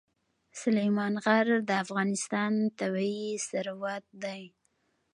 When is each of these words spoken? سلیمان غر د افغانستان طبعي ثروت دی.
سلیمان 0.61 1.13
غر 1.23 1.47
د 1.69 1.71
افغانستان 1.83 2.53
طبعي 2.79 3.25
ثروت 3.49 4.05
دی. 4.23 4.43